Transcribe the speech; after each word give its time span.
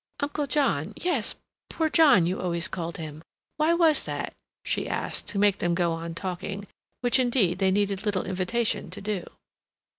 "Uncle 0.19 0.47
John—yes, 0.47 1.35
'poor 1.69 1.87
John,' 1.87 2.25
you 2.25 2.41
always 2.41 2.67
called 2.67 2.97
him. 2.97 3.21
Why 3.57 3.75
was 3.75 4.01
that?" 4.05 4.33
she 4.65 4.89
asked, 4.89 5.27
to 5.27 5.37
make 5.37 5.59
them 5.59 5.75
go 5.75 5.91
on 5.93 6.15
talking, 6.15 6.65
which, 7.01 7.19
indeed, 7.19 7.59
they 7.59 7.69
needed 7.69 8.03
little 8.03 8.23
invitation 8.25 8.89
to 8.89 8.99
do. 8.99 9.23